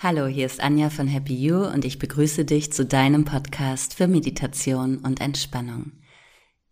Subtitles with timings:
[0.00, 4.06] Hallo, hier ist Anja von Happy You und ich begrüße dich zu deinem Podcast für
[4.06, 5.90] Meditation und Entspannung.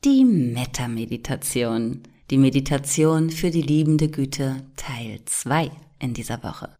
[0.04, 6.76] Die Metta-Meditation, die Meditation für die liebende Güte Teil 2 in dieser Woche.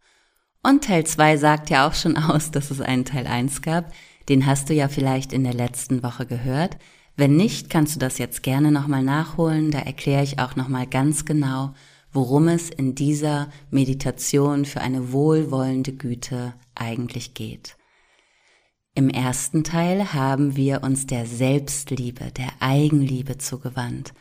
[0.63, 3.93] Und Teil 2 sagt ja auch schon aus, dass es einen Teil 1 gab.
[4.29, 6.77] Den hast du ja vielleicht in der letzten Woche gehört.
[7.17, 9.73] Wenn nicht, kannst du das jetzt gerne nochmal nachholen.
[9.73, 11.75] Da erkläre ich auch nochmal ganz genau,
[12.17, 17.77] worum es in dieser Meditation für eine wohlwollende Güte eigentlich geht.
[18.95, 24.15] Im ersten Teil haben wir uns der Selbstliebe, der Eigenliebe zugewandt.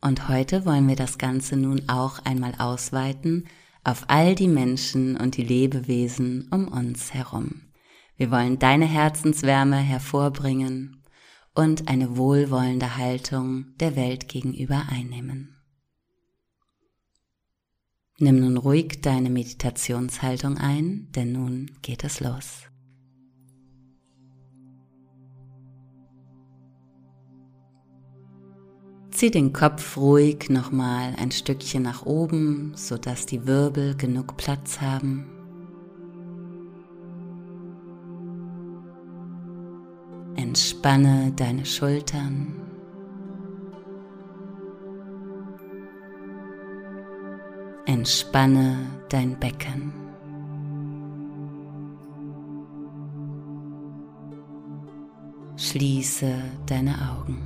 [0.00, 3.48] Und heute wollen wir das Ganze nun auch einmal ausweiten
[3.82, 7.62] auf all die Menschen und die Lebewesen um uns herum.
[8.16, 11.02] Wir wollen deine Herzenswärme hervorbringen
[11.56, 15.59] und eine wohlwollende Haltung der Welt gegenüber einnehmen.
[18.22, 22.64] Nimm nun ruhig deine Meditationshaltung ein, denn nun geht es los.
[29.10, 35.24] Zieh den Kopf ruhig nochmal ein Stückchen nach oben, sodass die Wirbel genug Platz haben.
[40.36, 42.59] Entspanne deine Schultern.
[47.92, 49.92] Entspanne dein Becken.
[55.56, 56.34] Schließe
[56.66, 57.42] deine Augen.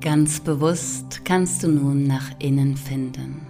[0.00, 3.42] Ganz bewusst kannst du nun nach innen finden.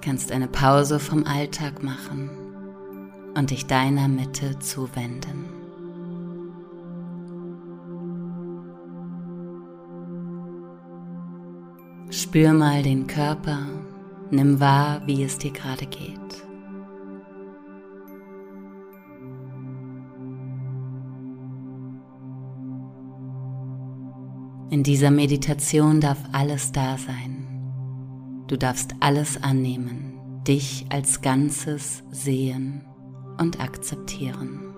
[0.00, 2.45] Kannst eine Pause vom Alltag machen
[3.36, 5.44] und dich deiner Mitte zuwenden.
[12.10, 13.58] Spür mal den Körper,
[14.30, 16.16] nimm wahr, wie es dir gerade geht.
[24.70, 27.46] In dieser Meditation darf alles da sein.
[28.46, 32.84] Du darfst alles annehmen, dich als Ganzes sehen
[33.38, 34.74] und akzeptieren.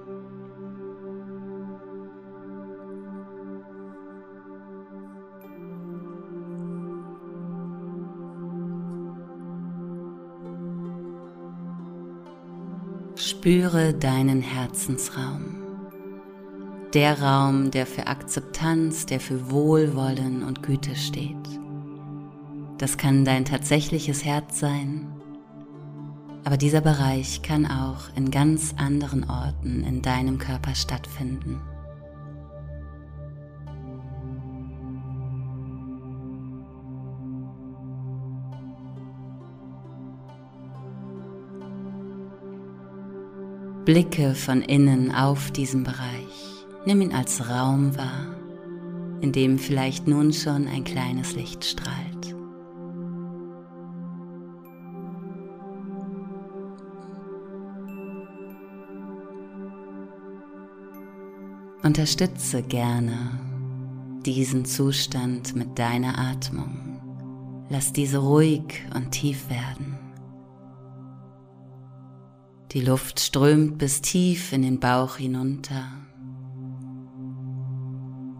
[13.16, 15.56] Spüre deinen Herzensraum.
[16.94, 21.36] Der Raum, der für Akzeptanz, der für Wohlwollen und Güte steht.
[22.78, 25.17] Das kann dein tatsächliches Herz sein
[26.44, 31.60] aber dieser Bereich kann auch in ganz anderen Orten in deinem Körper stattfinden.
[43.88, 46.66] Blicke von innen auf diesen Bereich.
[46.84, 48.26] Nimm ihn als Raum wahr,
[49.22, 52.17] in dem vielleicht nun schon ein kleines Licht strahlt.
[61.88, 63.16] Unterstütze gerne
[64.26, 67.64] diesen Zustand mit deiner Atmung.
[67.70, 69.98] Lass diese ruhig und tief werden.
[72.72, 75.84] Die Luft strömt bis tief in den Bauch hinunter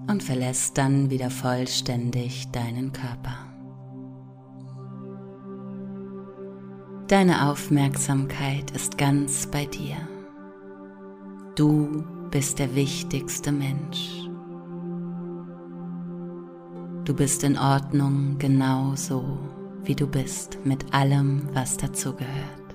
[0.09, 3.47] und verlässt dann wieder vollständig deinen Körper.
[7.07, 9.97] Deine Aufmerksamkeit ist ganz bei dir.
[11.57, 14.28] Du bist der wichtigste Mensch.
[17.05, 19.39] Du bist in Ordnung genau so,
[19.84, 22.69] wie du bist, mit allem, was dazugehört.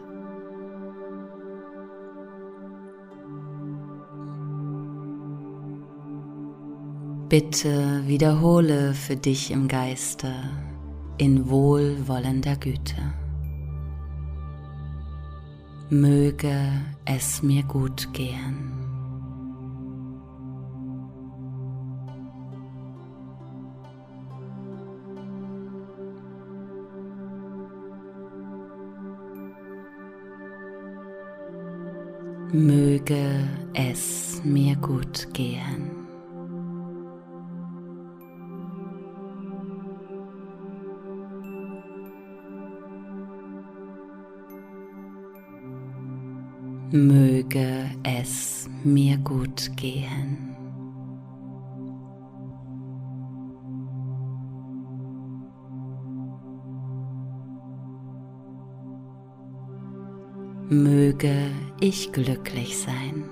[7.30, 10.34] Bitte wiederhole für dich im Geiste
[11.18, 13.14] in wohlwollender Güte.
[15.90, 16.56] Möge
[17.06, 18.83] es mir gut gehen.
[32.54, 35.90] Möge es mir gut gehen.
[46.92, 50.23] Möge es mir gut gehen.
[61.84, 63.30] Ich glücklich sein.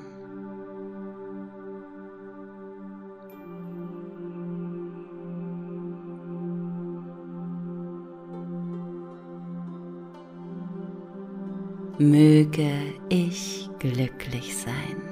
[11.98, 12.72] Möge
[13.08, 15.12] ich glücklich sein.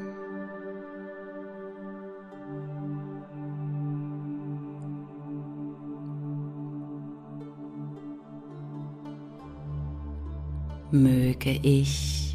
[10.91, 12.28] möge ich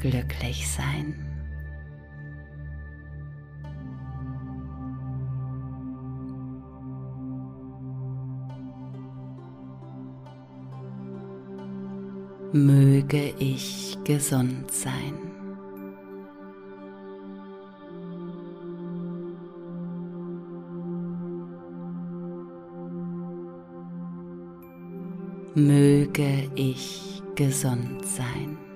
[0.00, 1.14] glücklich sein.
[12.52, 15.14] Möge ich gesund sein.
[25.54, 28.69] Möge ich gesund sein.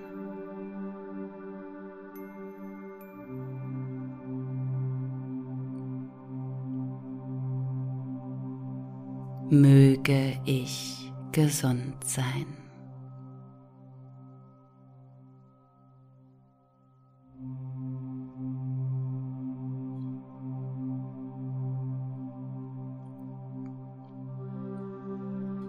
[9.55, 12.47] Möge ich gesund sein.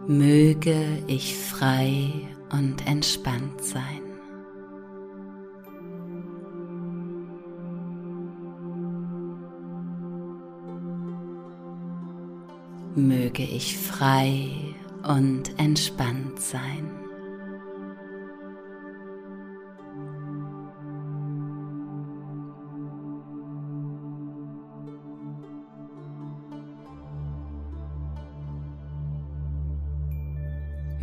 [0.07, 2.11] Möge ich frei
[2.51, 4.14] und entspannt sein.
[12.95, 14.49] Möge ich frei
[15.03, 17.05] und entspannt sein.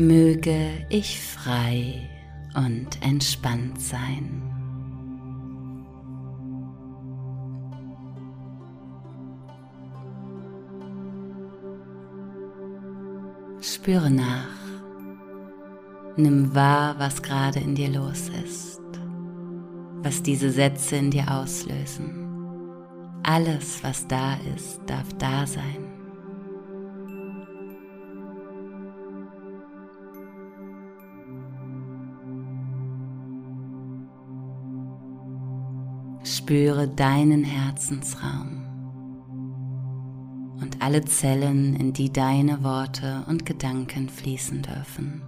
[0.03, 2.09] möge ich frei
[2.55, 4.52] und entspannt sein.
[13.83, 14.47] Spüre nach.
[16.17, 18.81] Nimm wahr, was gerade in dir los ist,
[20.05, 22.29] was diese Sätze in dir auslösen.
[23.25, 25.85] Alles, was da ist, darf da sein.
[36.23, 38.62] Spüre deinen Herzensraum
[40.63, 45.23] und alle Zellen, in die deine Worte und Gedanken fließen dürfen.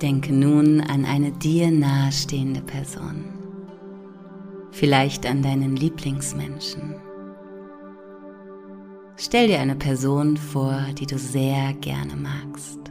[0.00, 3.24] Denke nun an eine dir nahestehende Person,
[4.70, 6.94] vielleicht an deinen Lieblingsmenschen
[9.22, 12.89] Stell dir eine Person vor, die du sehr gerne magst.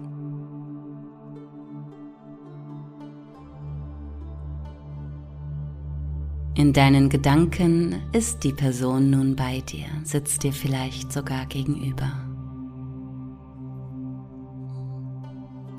[6.56, 12.12] In deinen Gedanken ist die Person nun bei dir, sitzt dir vielleicht sogar gegenüber.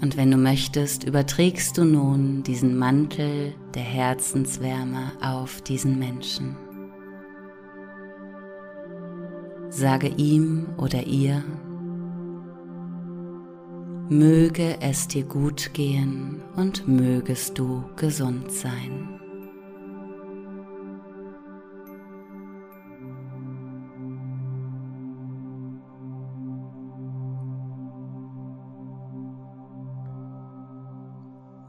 [0.00, 6.56] Und wenn du möchtest, überträgst du nun diesen Mantel der Herzenswärme auf diesen Menschen.
[9.68, 11.44] Sage ihm oder ihr,
[14.08, 19.19] möge es dir gut gehen und mögest du gesund sein.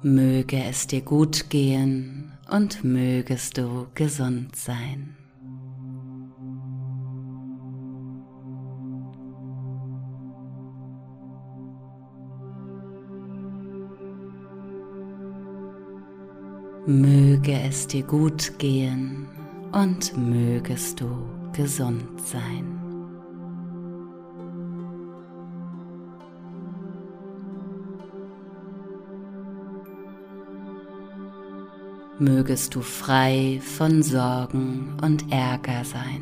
[0.04, 5.16] Möge es dir gut gehen und mögest du gesund sein.
[16.88, 19.28] Möge es dir gut gehen
[19.72, 21.10] und mögest du
[21.54, 22.81] gesund sein.
[32.22, 36.22] Mögest du frei von Sorgen und Ärger sein.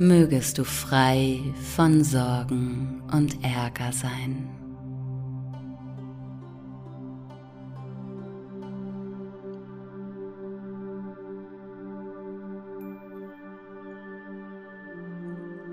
[0.00, 1.40] mögest du frei
[1.74, 4.67] von Sorgen und Ärger sein.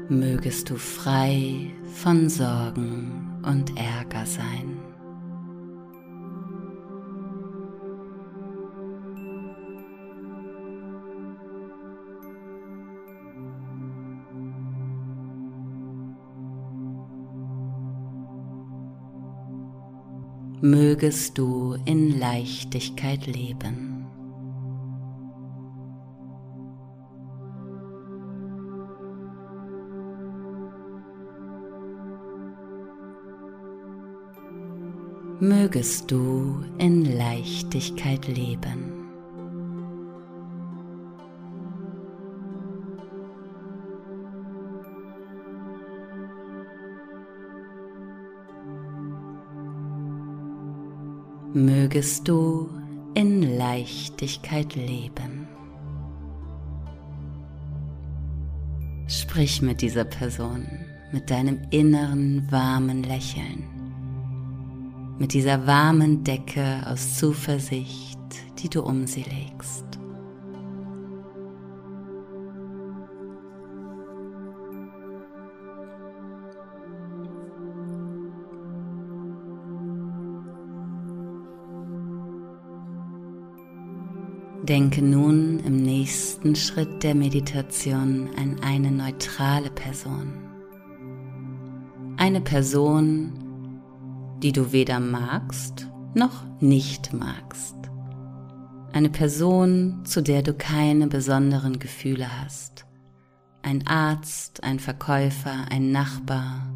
[0.07, 4.77] Mögest du frei von Sorgen und Ärger sein.
[20.61, 23.94] mögest du in Leichtigkeit leben.
[35.47, 38.91] Mögest du in Leichtigkeit leben.
[51.53, 52.69] mögest du
[53.13, 55.47] in Leichtigkeit leben.
[59.07, 60.65] Sprich mit dieser Person,
[61.13, 63.74] mit deinem inneren warmen Lächeln,
[65.17, 68.19] mit dieser warmen Decke aus Zuversicht,
[68.59, 69.85] die du um sie legst.
[84.63, 90.33] Denke nun im nächsten Schritt der Meditation an eine neutrale Person.
[92.17, 93.44] Eine Person,
[94.45, 97.75] die du weder magst noch nicht magst.
[98.93, 102.85] Eine Person, zu der du keine besonderen Gefühle hast.
[103.63, 106.71] Ein Arzt, ein Verkäufer, ein Nachbar.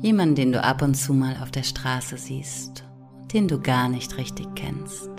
[0.00, 2.86] Jemand, den du ab und zu mal auf der Straße siehst,
[3.34, 5.10] den du gar nicht richtig kennst.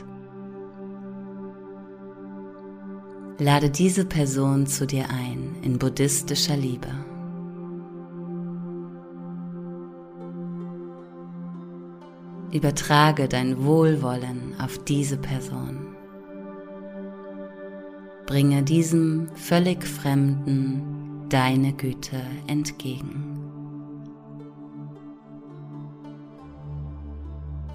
[3.37, 7.06] Lade diese Person zu dir ein in buddhistischer Liebe.
[12.51, 15.95] Übertrage dein Wohlwollen auf diese Person.
[18.25, 23.33] Bringe diesem völlig Fremden deine Güte entgegen.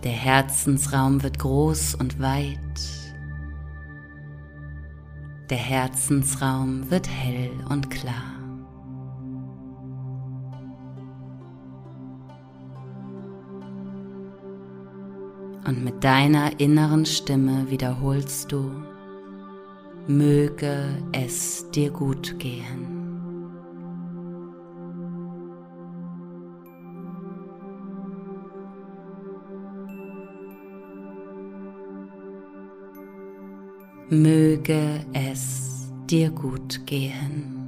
[0.04, 3.02] Der Herzensraum wird groß und weit
[5.52, 8.41] der Herzensraum wird hell und klar.
[15.64, 18.70] Und mit deiner inneren Stimme wiederholst du,
[20.06, 23.02] möge es dir gut gehen.
[34.12, 37.61] möge es dir gut gehen.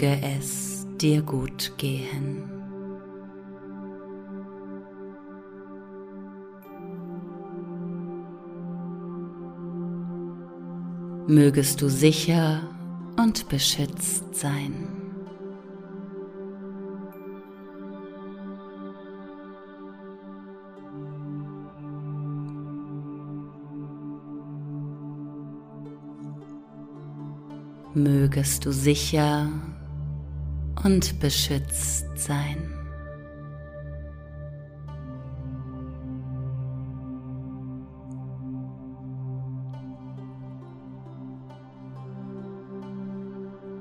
[0.00, 2.48] Möge es dir gut gehen.
[11.26, 12.60] Mögest du sicher
[13.16, 14.98] und beschützt sein.
[27.94, 29.50] mögest du sicher
[30.84, 32.74] und beschützt sein.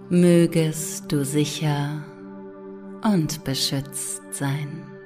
[0.09, 2.01] Mögest du sicher
[3.03, 4.96] und beschützt sein.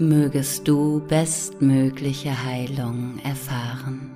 [0.00, 4.14] Mögest du bestmögliche Heilung erfahren.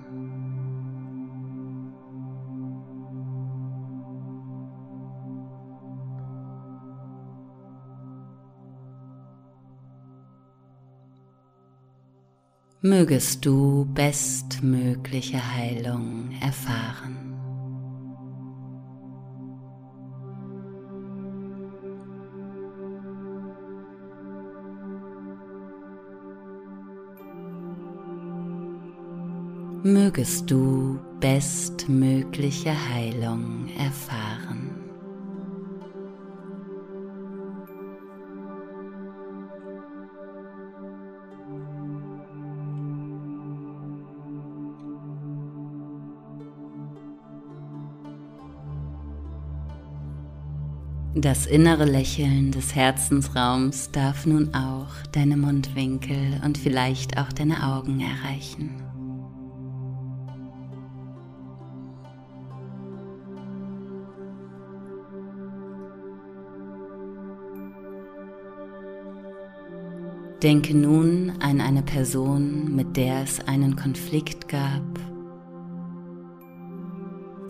[12.81, 17.32] Mögest du bestmögliche Heilung erfahren.
[29.85, 34.71] Mögest du bestmögliche Heilung erfahren.
[51.15, 58.01] Das innere Lächeln des Herzensraums darf nun auch deine Mundwinkel und vielleicht auch deine Augen
[58.01, 58.82] erreichen.
[70.43, 74.83] Denke nun an eine Person, mit der es einen Konflikt gab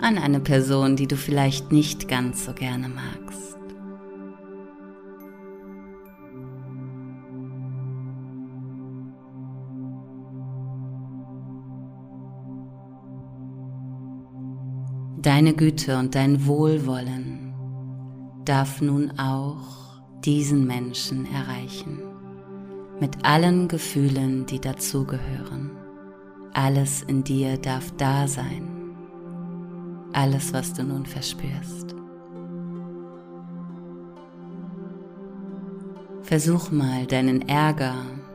[0.03, 3.57] an eine Person, die du vielleicht nicht ganz so gerne magst.
[15.19, 17.55] Deine Güte und dein Wohlwollen
[18.45, 22.01] darf nun auch diesen Menschen erreichen,
[23.01, 25.71] mit allen Gefühlen, die dazugehören.
[26.55, 28.83] Alles in dir darf da sein
[30.13, 31.95] alles, was du nun verspürst.
[36.23, 37.95] Versuch mal deinen Ärger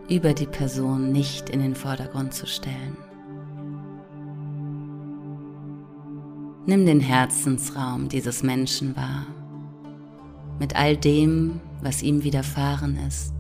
[0.10, 2.98] über die Person nicht in den Vordergrund zu stellen.
[6.66, 9.26] Nimm den Herzensraum dieses Menschen wahr,
[10.60, 13.34] mit all dem, was ihm widerfahren ist,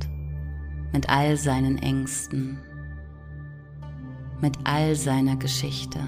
[0.94, 2.60] mit all seinen Ängsten,
[4.41, 6.00] mit all seiner Geschichte.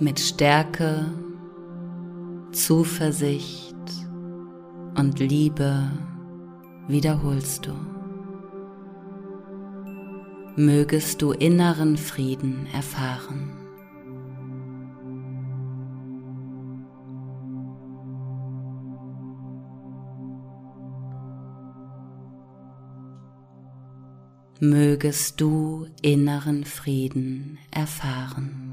[0.00, 1.04] mit Stärke,
[2.52, 3.76] Zuversicht
[4.96, 5.90] und Liebe
[6.88, 7.99] wiederholst du.
[10.62, 13.50] Mögest du inneren Frieden erfahren.
[24.60, 28.69] Mögest du inneren Frieden erfahren.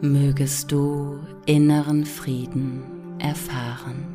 [0.00, 2.82] Mögest du inneren Frieden
[3.18, 4.06] erfahren.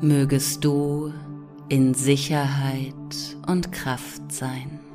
[0.00, 1.12] Mögest du
[1.68, 2.94] in Sicherheit
[3.46, 4.87] und Kraft sein.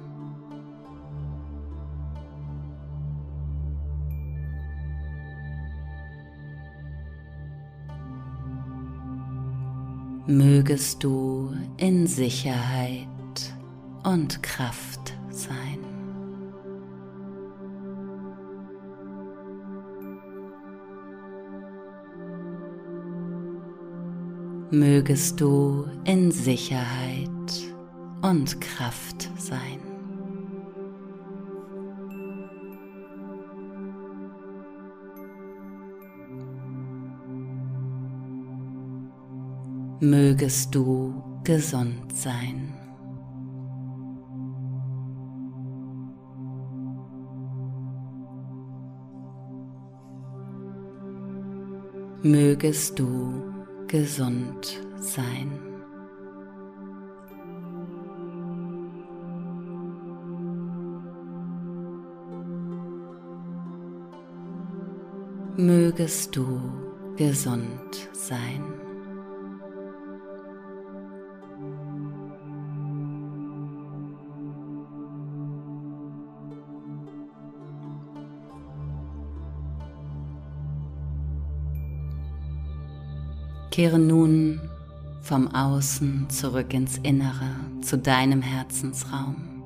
[10.26, 13.08] Mögest du in Sicherheit
[14.04, 15.80] und Kraft sein.
[24.72, 27.30] Mögest du in Sicherheit
[28.22, 29.83] und Kraft sein.
[40.04, 41.14] Mögest du
[41.46, 42.74] gesund sein.
[52.22, 53.44] Mögest du
[53.88, 55.52] gesund sein.
[65.56, 66.60] Mögest du
[67.16, 68.83] gesund sein.
[83.74, 84.62] Kehre nun
[85.24, 89.64] vom Außen zurück ins Innere, zu deinem Herzensraum.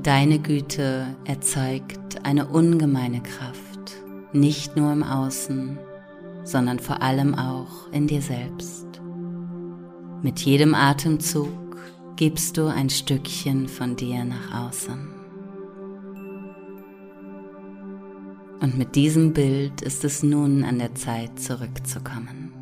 [0.00, 3.96] Deine Güte erzeugt eine ungemeine Kraft,
[4.32, 5.80] nicht nur im Außen,
[6.44, 8.86] sondern vor allem auch in dir selbst.
[10.22, 11.76] Mit jedem Atemzug
[12.14, 15.23] gibst du ein Stückchen von dir nach außen.
[18.60, 22.52] Und mit diesem Bild ist es nun an der Zeit zurückzukommen.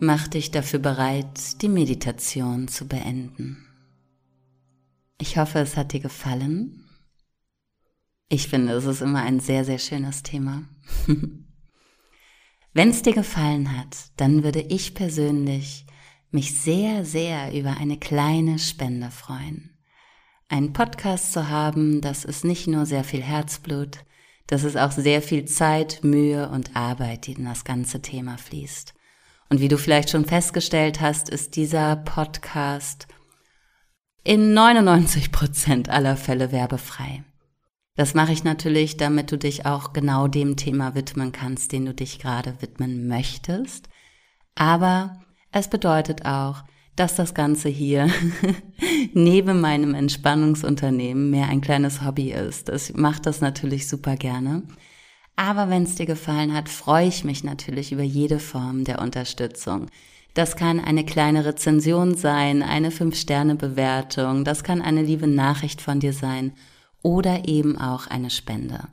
[0.00, 3.66] Mach dich dafür bereit, die Meditation zu beenden.
[5.20, 6.84] Ich hoffe, es hat dir gefallen.
[8.28, 10.68] Ich finde, es ist immer ein sehr, sehr schönes Thema.
[12.74, 15.84] Wenn es dir gefallen hat, dann würde ich persönlich
[16.30, 19.77] mich sehr, sehr über eine kleine Spende freuen.
[20.50, 23.98] Ein Podcast zu haben, das ist nicht nur sehr viel Herzblut,
[24.46, 28.94] das ist auch sehr viel Zeit, Mühe und Arbeit, die in das ganze Thema fließt.
[29.50, 33.08] Und wie du vielleicht schon festgestellt hast, ist dieser Podcast
[34.24, 37.24] in 99 Prozent aller Fälle werbefrei.
[37.94, 41.92] Das mache ich natürlich, damit du dich auch genau dem Thema widmen kannst, den du
[41.92, 43.90] dich gerade widmen möchtest.
[44.54, 45.20] Aber
[45.52, 46.64] es bedeutet auch,
[46.98, 48.10] dass das Ganze hier
[49.14, 52.68] neben meinem Entspannungsunternehmen mehr ein kleines Hobby ist.
[52.68, 54.64] Ich mache das natürlich super gerne.
[55.36, 59.86] Aber wenn es dir gefallen hat, freue ich mich natürlich über jede Form der Unterstützung.
[60.34, 66.12] Das kann eine kleine Rezension sein, eine 5-Sterne-Bewertung, das kann eine liebe Nachricht von dir
[66.12, 66.52] sein
[67.02, 68.88] oder eben auch eine Spende.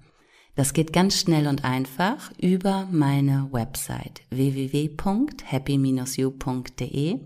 [0.56, 7.20] Das geht ganz schnell und einfach über meine Website www.happy-you.de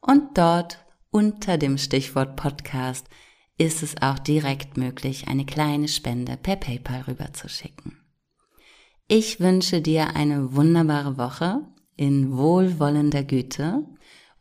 [0.00, 3.06] und dort unter dem Stichwort Podcast
[3.58, 7.98] ist es auch direkt möglich, eine kleine Spende per PayPal rüberzuschicken.
[9.06, 11.60] Ich wünsche dir eine wunderbare Woche
[11.96, 13.84] in wohlwollender Güte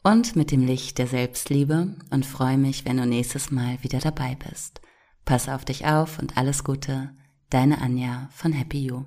[0.04, 4.38] und mit dem Licht der Selbstliebe und freue mich, wenn du nächstes Mal wieder dabei
[4.50, 4.80] bist.
[5.26, 7.12] Pass auf dich auf und alles Gute.
[7.50, 9.06] Deine Anja von Happy You.